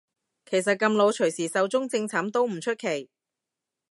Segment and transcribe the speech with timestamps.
[0.47, 3.11] 其實咁老隨時壽終正寢都唔出奇